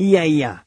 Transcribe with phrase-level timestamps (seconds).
[0.00, 0.64] いやいや、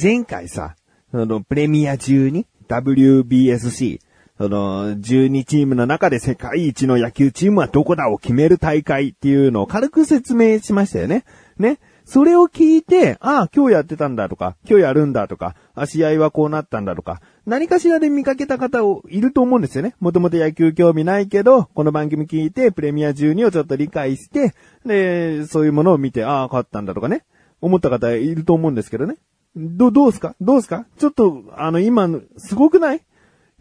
[0.00, 0.76] 前回さ、
[1.10, 3.98] その、プレミア12、WBSC、
[4.38, 11.24] その、12チームの中で世界一の野球チームはどこだを決める大会っていうのを軽く説明しましたよね。
[11.58, 11.80] ね。
[12.04, 19.96] それを聞いて、ああ、今日やってたんだとか、今日やるんだとか、あ、試合はこうなったんだとか、何かしらで見かけた方をいると思うんですよね。
[19.98, 24.54] もともと野球興味ないけど、この番組聞いて、プレミア12をちょっと理解して、
[24.86, 27.24] で、そういうものを見て、ああ、勝ったんだとかね。
[27.60, 29.16] 思った方いると思うんですけどね。
[29.56, 30.34] ど、どうすか？
[30.40, 30.86] どうすか？
[30.98, 33.02] ちょっと、あの、今、すごくない？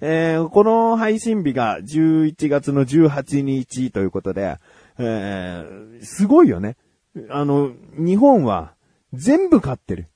[0.01, 4.57] えー、この配信日が11月の18日ということで、
[4.97, 6.77] えー、すごいよね。
[7.29, 8.73] あの、日本は
[9.13, 10.07] 全部勝ってる。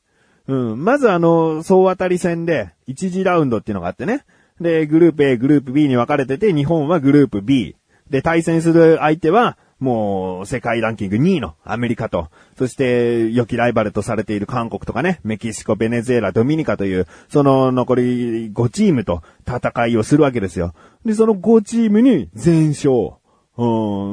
[0.48, 0.84] うん。
[0.84, 4.26] まずあの、総当たり戦で、1次ラウンドっていうのがあってね。
[4.62, 7.76] で、グループ A、グループ B に分かれてて、日本はグループ B。
[8.10, 20.74] で、対戦する相手は、もう、世界ランキング2位のアメリカと、そして、良きライバルとされている韓国とかね、メキシコ、ベネズエラ、ドミニカという、その残り5チームと戦いをするわけですよ。
[21.06, 23.14] で、その5チームに全勝。
[23.56, 23.64] う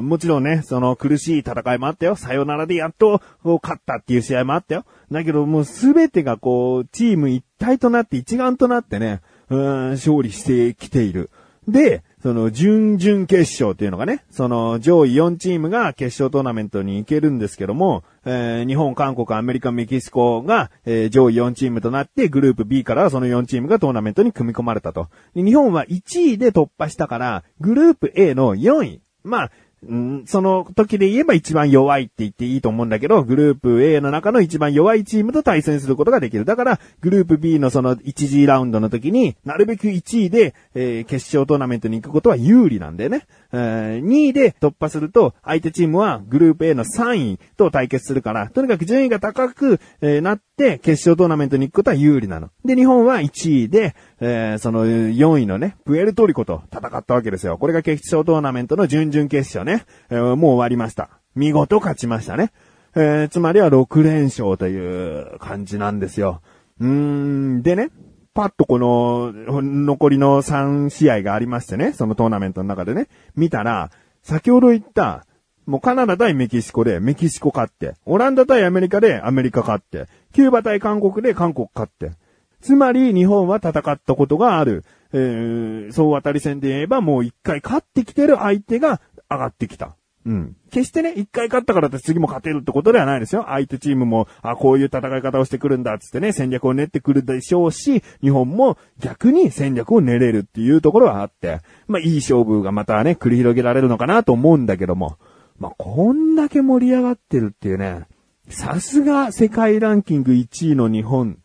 [0.01, 2.15] ん、もちろんね、その苦しい戦いもあったよ。
[2.15, 4.85] さよならでやっと勝ったっていう試合もあったよ。
[5.11, 11.31] だけどもうすべてがこう、チーム一体となって一丸となってね、うん、勝利してきている。
[11.67, 25.09] で、その、準々決勝っていうのがね、その、上位4チームが決勝トーナメントに行けるんですけども、えー、日本、韓国、アメリカ、メキシコが、えー、上位4チームとなって、グループ B からその4チームがトーナメントに組み込まれたと。
[25.35, 29.01] 日本は1位で突破したから、グループ A の4位。
[29.23, 29.51] まあ、
[29.85, 36.45] んその時で言えば一番弱いって言っていいと思うんだけど、グループ A の中の一番弱いチームと対戦することができる。
[36.45, 43.25] だから、グループ B のその1次ラウンドの時に、なるべく1位で、えー、決勝トーナメントに行くことは有利なんだよね。
[43.57, 52.49] 2位で突破すると、相手チームはグループ A の3位と対決するから、とにかく順位が高く、え、なって、決勝トーナメントに行くことは有利なの。
[52.65, 57.57] で、日本は1位で、えー、その4位のね、プエルトリコと戦ったわけですよ。
[57.57, 59.85] これが決勝トーナメントの準々決勝ね。
[60.09, 61.09] えー、もう終わりました。
[61.35, 62.51] 見事勝ちましたね。
[62.95, 66.41] えー、つまりは6連勝という感じなんですよ。
[66.79, 67.89] うーん、でね、
[68.33, 73.91] パッとこの、残りの3試合がありましてね、そのトーナメントの中でね、見たら、
[74.23, 75.25] 先ほど言った、
[75.65, 82.13] もうカナダ対メキシコでメキシコ勝って、オランダ対アメリカでアメリカ勝って、キューバ対韓国で韓国勝って、
[82.61, 84.85] つまり日本は戦ったことがある。
[85.13, 89.95] えー、総当たり戦で言えばもう一回勝ってきてる相手が上がってきた。
[90.25, 90.55] うん。
[90.69, 93.45] 決してね、一回勝ったからって次も勝てるってことではないですよ。
[93.47, 105.17] 相手チームも、あ、こういう戦い方をしてくるんだっつってね、戦略を練ってくるでしょうし、日本も逆に戦略を練れるっていうところはあって、まあいい勝負がまたね、繰り広げられるのかなと思うんだけども、
[105.57, 108.07] まあこんだけ盛り上がってるっていうね、
[108.47, 111.39] さすが世界ランキング1位の日本。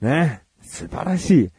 [0.00, 0.42] ね。
[0.62, 1.50] 素晴らしい。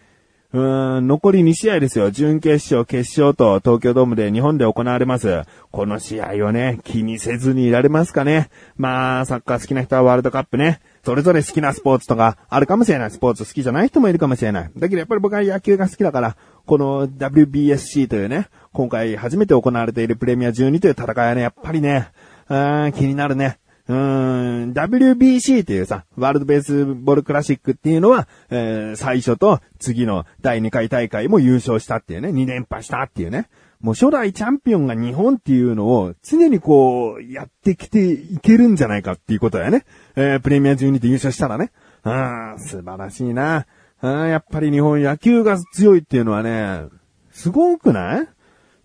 [0.55, 2.11] うーん、残り2試合ですよ。
[2.11, 5.41] 準決勝、決勝と東京ドームで日本で行われます。
[5.69, 8.49] この試合をね、気にせずにいられますかね。
[8.77, 10.79] まあ、サッカー好きな人はワールドカップね。
[11.03, 13.11] それぞれ好きなスポーツとかあるかもしれない。
[13.11, 14.71] スポーツ好きじゃない人もいるかもしれない。
[14.77, 22.07] だけどやっぱり僕は野球が好きだから、この WBSC というね、今回初めて行われているプレミア12という戦いはね、やっぱりね、
[22.47, 22.55] う
[22.87, 23.57] ん、気になるね。
[23.87, 33.47] うーん、WBC っていうさ、ワールドベースボールクラシックっていうのは、えー、最初と次の第2回大会も優勝したっていうね、2連覇したっていうね。
[33.81, 39.85] もう初代チャンピオンが日本っていうのを常にこう、やってきていけるんじゃないかっていうことだよね。
[40.15, 41.71] えー、プレミア12で優勝したらね。
[42.03, 43.67] あ素晴らしいな。
[44.01, 46.85] あやっぱり日本野球が強いっていうのはね、
[47.31, 48.27] すごくない？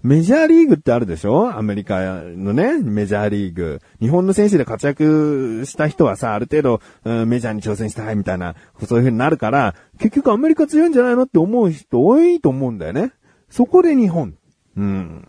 [0.03, 1.55] メジャーリーグってあるでしょ？
[1.55, 3.81] アメリカのね、メジャーリーグ。
[4.01, 8.55] 日本の選手で活躍した人はさ、ある程度、うん、メジャーに挑戦したいみたいな、
[8.87, 13.13] そういう風になるから、結局アメリカ強いんじゃないのって思う人多いと思うんだよね。
[13.51, 14.37] そこで日本。
[14.77, 15.27] うん。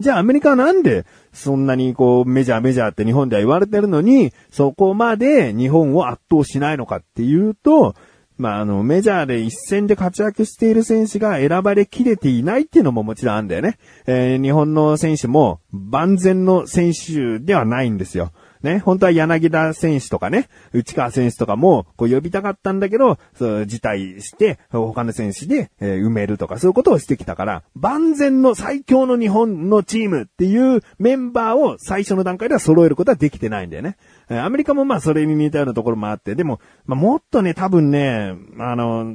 [0.00, 7.94] じゃあアメリカはなんでそんなにこうメジャーメジャーって日本では言われてるのに、そこまで日本を圧倒しないのかっていうと、
[8.40, 13.78] まあ、あの、メジャーで一戦で活躍している選手が選ばれきれていないっていうのももちろんあるんだよね。
[14.06, 18.32] えー、日本の選手も万全の選手ではないんですよ。
[18.62, 33.96] ね、本当は柳田選手とかね、内川選手とかも、こう呼びたかったんだけど、そう、辞退して、他の選手で、えー、埋めるとか、そういうことをしてきたから、万全の最強の日本のチームっていうメンバーを最初の段階では揃えることはできてないんだよね。
[34.28, 39.14] アメリカもまあそれに似たようなところもあって、でも、まあもっとね、多分ね、あの、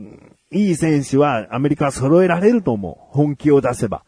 [0.51, 2.95] いい選手はアメリカは揃えられると思う。
[3.15, 4.03] 本気を出せば。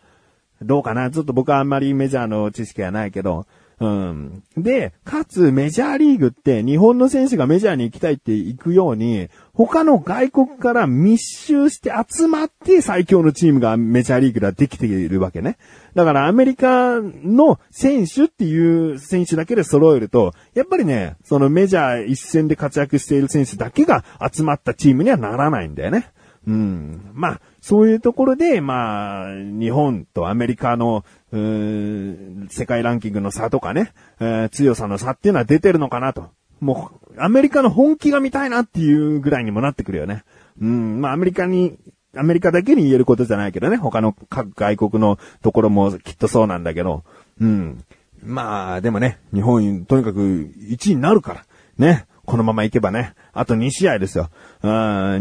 [0.62, 1.12] どうかな？
[1.12, 3.46] ちょっと僕はあんまりメジャーの知識はないけど、
[3.80, 4.44] うん。
[4.58, 15.58] で、かつメジャーリーグって日本の選手がメジャーに行きたいって行くように、他の外国から密集して集まって最強のチームがメジャーリーグではできているわけね。
[15.94, 26.10] だからアメリカの選手っていう選手だけで揃えると、やっぱりね、そのメジャー一戦で活躍している選手だけが集まったチームにはならないんだよね。
[26.48, 27.12] うん。
[27.14, 36.30] まあ、そういうところで、まあ、日本とアメリカの、うー世界ランキングの差とかね、えー強さの差っていうのは出てるのかなと。
[36.60, 40.24] もう、アメリカの本気が見たいなっていうぐらいにもなってくるよね。
[40.62, 41.78] うん、まあアメリカに、
[42.16, 47.04] アメリカだけに言えることじゃないけどね、他の各外国のところもきっとそうなんだけど、
[47.40, 47.84] うん。
[48.24, 51.46] まあ、でもね、日本、とにかく1位になるから、
[51.78, 52.06] ね。
[52.26, 54.30] このままいけばね、あと2試合ですよ。
[54.62, 54.72] うん、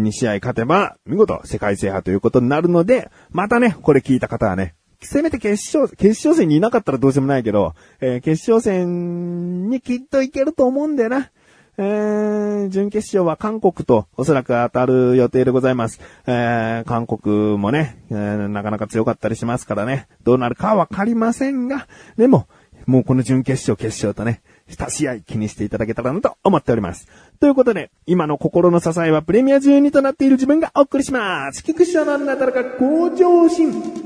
[0.02, 4.74] 2試合勝てば、見事世界制覇ということになるので、またね、これ聞いた方はね、
[5.06, 11.30] せめて決勝、決勝戦にいなかったらどうしようもないけど、えー決勝戦にきっといけると思うんだよな。
[11.78, 16.00] えー、準決勝は韓国とおそらく当たる予定でございます。
[16.26, 21.86] えー、韓国もね、えーなかなか強かったりしますからね、どうなるかはわかりませんが、
[22.16, 22.46] でも、
[22.86, 27.08] もうこの準決勝、決勝とね、2試合気にしていただけたらなと思っております。
[27.40, 31.64] ということで、今の心の支えはプレミア12となっている自分がお送りします。
[31.64, 34.05] 菊池のなだらか向上心。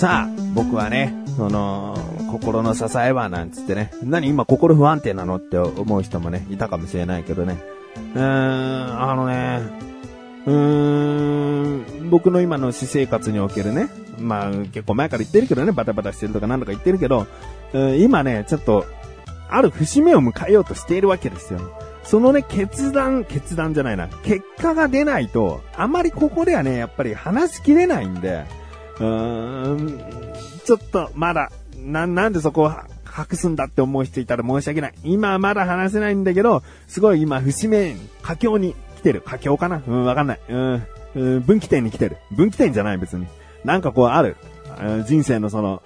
[0.00, 1.94] さあ、僕はね、その、
[2.30, 7.62] 心の支えはなんつってね、何今心不安定なのって思う人もね、いたかもしれないけどね。
[8.14, 9.60] うーん、あのね、
[10.46, 17.26] うーん、僕の今の私生活におけるね、まあ結構前から言ってるけどね、バタバタしてるとか何とか言ってるけど、
[17.98, 18.86] 今ね、ちょっと、
[19.50, 21.60] ある節目を迎えようとしているわけですよ。
[22.04, 24.08] そのね、決断、決断じゃないな。
[24.22, 28.46] 結果が出ないと、あまりここではね、やっぱり話しきれないんで、
[29.00, 30.00] うーん、
[30.64, 34.94] ちょっとまだ、な、なんでそこを隠すんだって思う人いたら申し訳ない。
[35.02, 39.22] 今はまだ話せないんだけど、すごい今節目、佳境に来てる。
[39.22, 39.82] 佳境かな？
[39.86, 40.40] うん、わかんない。
[40.48, 40.56] う
[41.18, 42.18] ん、分岐点に来てる。
[42.30, 43.26] 分岐点じゃない別に。
[43.64, 44.36] なんかこうある。
[45.06, 45.82] 人生のその、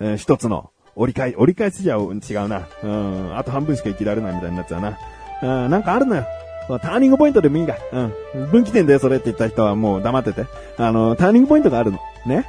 [0.00, 2.66] えー一つの折り返し、折り返しじゃ違うな。
[2.82, 4.98] うん、あと半分しか生きられないみたいになっちゃうな。
[5.42, 6.24] うん、なんかあるのよ。
[6.66, 7.76] ターニングポイントでもいいんだ。
[7.92, 8.50] うん。
[8.50, 10.46] 分岐点だよ、それって言った人はもう黙ってて。
[10.78, 11.98] あの、ターニングポイントがあるの。
[12.26, 12.46] ね。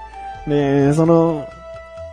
[0.47, 1.47] で、その、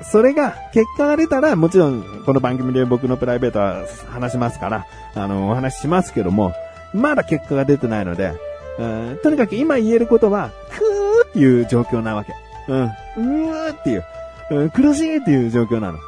[0.02, 6.52] それが、結果が出たら、もちろん、この番組で僕のプライベートは話しますから、あの、お話ししますけども、
[6.92, 8.32] まだ結果が出てないので、
[8.78, 12.32] うんとにかく今言えることは、くーっていう状況なわけ。
[12.68, 12.82] うん。
[12.84, 14.04] うーっていう、
[14.50, 15.98] うん、苦しいっていう状況なの。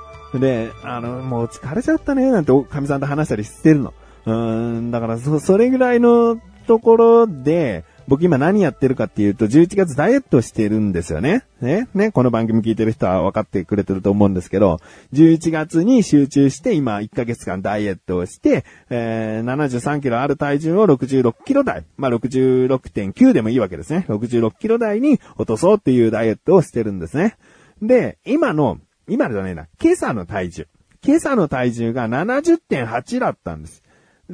[0.41, 3.93] で、あの、もう疲れちゃったね、なんて、神さんと話したりしてるの。
[4.27, 11.45] うん、だから、そ、それぐらいのところで、僕今何やってるかっていうと、11月ダイエットしてるんですよね。
[11.61, 14.79] ね、ね、この番組聞いてる人は分かってくれてると思うんですけど、
[15.15, 24.05] 11月に集中して今1ヶ月間ダイエットをして、えー、73キロある体重を66キロ台、まあ、66.9でもいいわけですね。
[24.09, 27.37] 66キロ台に落とそうっていうダイエットをしてるんですね。
[27.81, 30.67] で、今の、今じゃないな、今朝の体重。
[31.07, 33.84] 今朝の体重が70.8だったんです。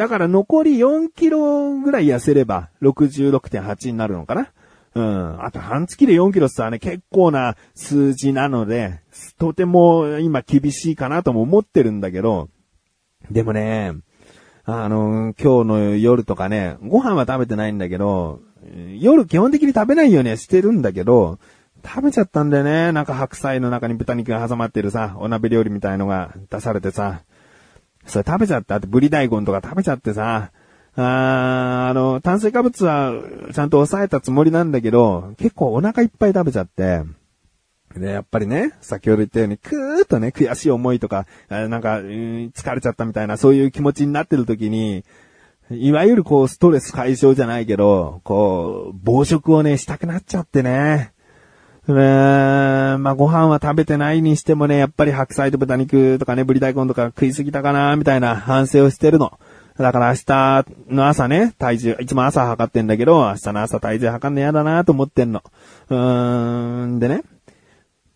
[0.00, 4.48] だから残り4キロぐらい痩せれば66.8になるのかな？
[4.94, 5.44] うん。
[5.44, 9.00] あと半月で4キロってさね、結構な数字なので、
[9.38, 12.48] とても今厳しいかなとも思ってるんだけど、
[13.30, 13.92] でもね、
[14.64, 18.40] あの、今日の夜とかね、ご飯は食べてないんだけど、
[18.98, 21.38] 夜基本的に食べないようにはしてるんだけど、
[21.84, 22.92] 食べちゃったんだよね。
[22.92, 27.20] なんか白菜の中に豚肉が挟まってるさ、お鍋料理みたいのが出されてさ、
[28.06, 28.76] それ食べちゃった。
[28.76, 30.50] あとブリ大根とか食べちゃってさ、
[30.96, 33.12] あーあの、炭水化物は
[33.52, 37.02] ちゃんと抑えたつもりなんだけど、結構お腹いっぱい食べちゃって、
[37.96, 45.04] で、やっぱりね、先ほど言ったように、くーっとね、悔しい思いとか、なんか、疲れちゃったみたいな、そういう気持ちになってる時に、
[45.70, 51.12] いわゆるこう、ストレス解消じゃないけど、こう、暴食をね、したくなっちゃってね。
[51.92, 59.38] うーんまあ、ご飯は食べてないにしてもね、やっぱり白菜と豚肉とかね、ぶり大根とか食いすぎたかな、みたいな反省をしてるの。
[59.76, 65.42] だから明日の朝ね、体重、いつも朝測ってんだけど、明日の朝体重測んの嫌だなと思ってんの。
[65.88, 67.22] うーん、でね、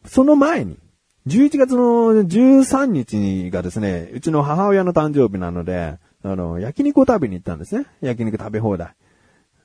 [0.04, 0.78] その前に、
[1.26, 7.86] 11月の13日がですね、うちの母親の誕生日なので、あの、焼肉を食べに行ったんですね。
[8.02, 8.94] 焼肉食べ放題。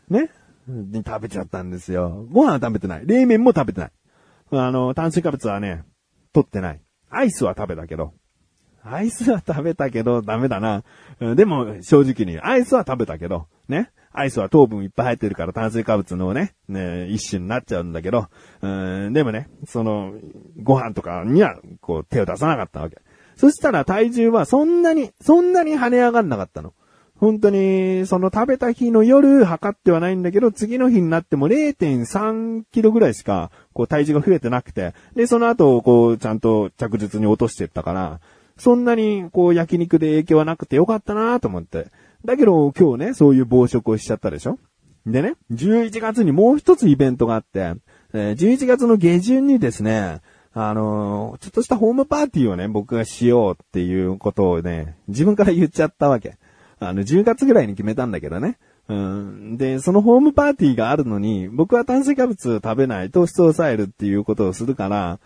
[0.10, 0.30] ね
[0.68, 2.26] 食べちゃったんですよ。
[2.32, 3.02] ご飯は食べてない。
[3.06, 3.92] 冷麺も食べてない。
[4.52, 5.84] あの、炭水化物はね、
[6.34, 6.82] 取ってない。
[7.10, 8.14] アイスは食べたけど。
[8.84, 10.84] アイスは食べたけどダメだな。
[11.36, 13.92] でも、正直に、アイスは食べたけど、ね。
[14.12, 18.28] アイスは糖分いっぱい入ってるから炭水化物のね、ね、一種になっちゃうんだけど、
[18.62, 18.68] う
[19.10, 20.14] ん、でもね、その、
[20.64, 22.98] ご飯とかには、こう、手を出さなかったわけ。
[23.36, 26.74] そしたら体重はそんなに、そんなに跳ね上がんなかったの。
[27.20, 38.20] 本当に、その食べた日の夜測ってはないんだけど、次の日になっても0.3キロぐらいしか、こう体重が増えてなくて、で、その後、こう、ちゃんと着実に落としてったから、
[38.58, 41.88] そんなに、こう、焼肉で影響はなくてよかったなと思って。
[42.24, 44.58] だけど、今日ね、そういう暴食をしちゃったでしょ？
[45.06, 47.74] でね、11月にもう一つイベントがあって、
[48.14, 50.22] えー11月の下旬にですね、
[50.54, 56.38] あのーちょっとしたホームパーティーをね、僕がしようっていうことをね、自分から言っちゃったわけ。
[56.80, 58.58] あの、10月ぐらいに決めたんだけどね。
[58.88, 59.58] うん。
[59.58, 65.20] で、そのホームパーティーがあるのに、僕は炭水化物食べない、糖質を抑えるっていうことをするから、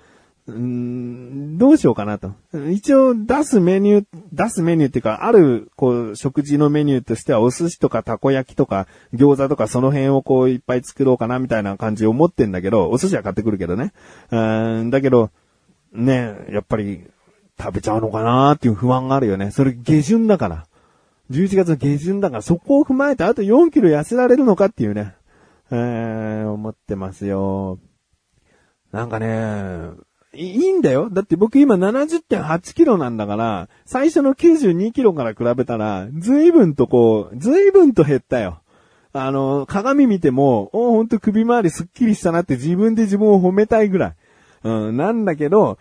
[0.45, 2.33] うーん、どうしようかなと。
[2.69, 13.93] 一応出すメニュー、出すメニューっていうか、ある、こう、食事のメニューとしては、お寿司とかたこ焼きとか、餃子とかその辺をこう、いっぱい作ろうかな、みたいな感じを思ってんだけど、お寿司は買ってくるけどね。
[14.31, 15.29] うん、だけど、
[15.93, 17.05] ね、やっぱり、
[17.57, 19.51] 食べちゃうのかなっていう不安があるよね。
[19.51, 20.65] それ下旬だから。
[21.31, 25.15] 11月の下旬だから、そこを踏まえてあと4キロ痩せられるのかっていうね。
[25.71, 27.79] えー、思ってますよ。
[28.91, 29.91] なんかね、
[30.35, 31.09] いいんだよ。
[31.09, 38.61] だって僕今70.8キロなんだから、最初の92キロから比べたら、随分とこう、随分と減ったよ。
[39.13, 44.15] あの、鏡見ても、おほんと首周りすっきりしたなって自分で自分を褒めたいぐらい。
[44.63, 45.77] うん、なんだけど、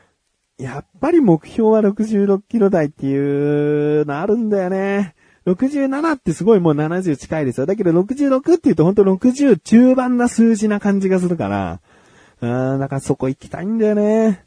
[0.58, 5.14] やっぱり目標は66キロ台っていうのあるんだよね。
[5.46, 7.66] 67ってすごいもう70近いですよ。
[7.66, 11.80] だけど66って言うとほんと60中盤な数字な感じがするから、
[12.40, 14.44] うん、だからそこ行きたいんだよね。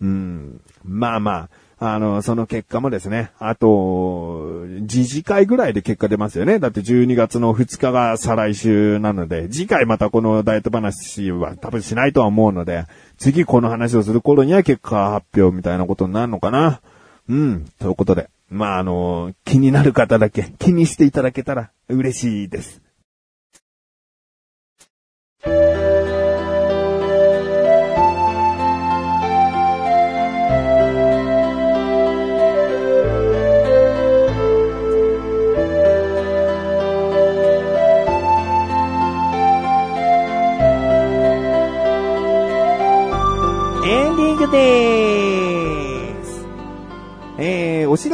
[0.00, 0.60] うん。
[0.84, 1.48] まあま
[1.78, 6.58] あ、あの、その結果もですね、あと、次次回ぐらいで結果出ますよね。
[6.58, 12.84] だって12月の2日が再来週なので、次回またこのダイエット話は多分しないとは思うので、
[13.18, 16.80] 次この話をする頃には結果発表みたいなことになるのかな。
[17.28, 18.30] うん、ということで。
[18.48, 22.80] まあ、あの、気になる方だけ気にしていただけたら嬉しいです。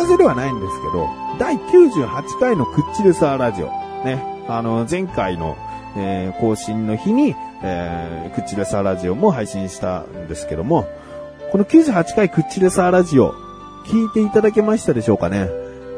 [0.02, 3.66] 知らせではないんですけど、第98回のクッチレサーラジオ。
[4.04, 5.56] ね、あの、前回の、
[5.96, 10.88] えー更新の日に、えークッチレサーラジオも配信したんですけども、
[11.52, 13.32] この98回クッチレサーラジオ、
[13.86, 15.48] 聞いていただけましたでしょうかね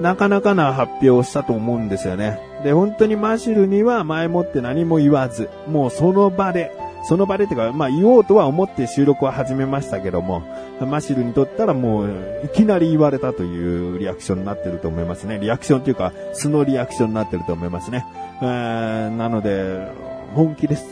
[0.00, 2.40] なかなかな発表をしたと思うんですよね。
[2.62, 10.42] で、本当にマシルには前もって何も言わず、もうその場で、その場でってか、まあ言おうとは思って収録は始めましたけども、
[10.80, 12.10] マシルにとったらもう
[12.44, 15.38] いきなり言われたというリアクションになってると思いますね。
[15.38, 18.06] リアクションというか、素のリアクションになってると思いますね。
[18.40, 19.86] えーなので、
[20.34, 20.86] 本気です。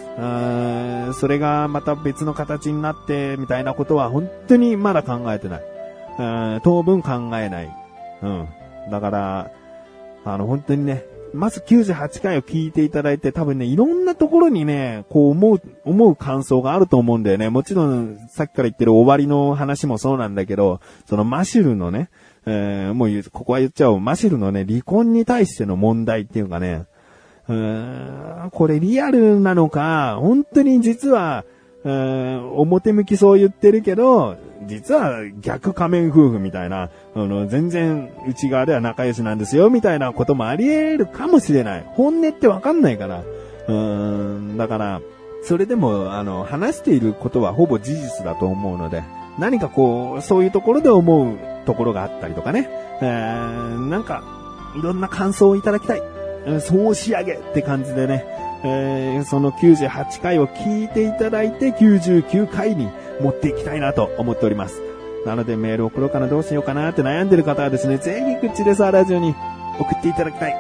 [1.19, 5.63] それがまた別の形になってみたいなことは本当にまだ考えてない。
[6.63, 7.77] 当分考えない。
[8.23, 8.49] うん。
[8.91, 9.51] だから、
[10.25, 11.05] あの、本当にね、
[11.35, 17.49] まず98回を聞いていただいて、多分ね、いろんなところにね、こう思う、思う感想があると思うんだよね。
[17.49, 22.11] もちろん、さっきから言ってる終わりの話もそうなんだけど、そのマシュルのね、
[22.45, 24.01] えーもう、ここは言っちゃおう。
[24.01, 26.85] マシュルのね、離婚に対しての問題っていうかね、
[27.49, 31.45] うーんこれリアルなのか、本当に実は、
[31.85, 41.85] うーん表向きそう言ってるけど、実は逆仮面夫婦みたいな、あの、全然内側では仲良しなんですよ、みたいなこともあり得るかもしれない。
[41.95, 43.21] 本音ってわかんないから。
[43.21, 45.01] うーん、だから、
[45.43, 49.03] それでも、あの、話していることはほぼ事実だと思うので、
[49.39, 52.69] 何かこう、そういうところで思うところがあったりとかね、
[53.01, 54.23] えーなんか、
[54.77, 56.03] いろんな感想をいただきたい。
[56.47, 58.25] うん総仕上げって感じでね、
[58.65, 62.89] えーその98回を聞いていただいて99回に
[63.21, 64.81] 持っていきたいなと思っております。
[65.27, 69.35] なのでメール送ろうかなどうしようかなって悩んでる方はですね、ぜひ口でさラジオに
[69.79, 70.55] 送っていただきたい。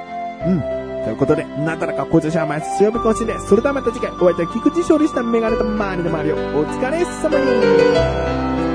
[0.46, 0.60] うん。
[1.04, 3.36] ということで、なだらか向上者は毎日曜日更新で。
[3.40, 8.71] それではまた次回、お会いいたい菊池勝利したメガネと周りの周りをお疲れ様に